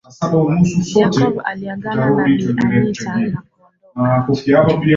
[0.93, 4.81] Jacob aliagana na Bi Anita na kuondoka